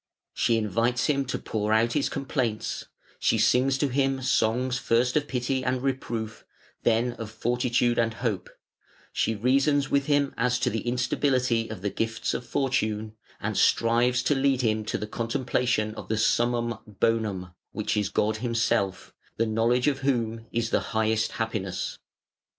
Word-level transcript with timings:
She 0.33 0.57
invites 0.57 1.05
him 1.05 1.25
to 1.25 1.37
pour 1.37 1.71
out 1.71 1.93
his 1.93 2.09
complaints; 2.09 2.85
she 3.19 3.37
sings 3.37 3.77
to 3.77 3.87
him 3.87 4.23
songs 4.23 4.79
first 4.79 5.15
of 5.15 5.27
pity 5.27 5.63
and 5.63 5.83
reproof, 5.83 6.43
then 6.81 7.11
of 7.19 7.29
fortitude 7.29 7.99
and 7.99 8.15
hope; 8.15 8.49
she 9.13 9.35
reasons 9.35 9.91
with 9.91 10.07
him 10.07 10.33
as 10.37 10.57
to 10.61 10.71
the 10.71 10.81
instability 10.87 11.69
of 11.69 11.83
the 11.83 11.91
gifts 11.91 12.33
of 12.33 12.47
Fortune, 12.47 13.13
and 13.39 13.55
strives 13.55 14.23
to 14.23 14.33
lead 14.33 14.63
him 14.63 14.83
to 14.85 14.97
the 14.97 15.05
contemplation 15.05 15.93
of 15.93 16.07
the 16.07 16.17
Summum 16.17 16.79
Bonum, 16.87 17.51
which 17.71 17.95
is 17.95 18.09
God 18.09 18.37
Himself, 18.37 19.13
the 19.37 19.45
knowledge 19.45 19.87
of 19.87 19.99
whom 19.99 20.47
is 20.51 20.71
the 20.71 20.79
highest 20.97 21.33
happiness. 21.33 21.99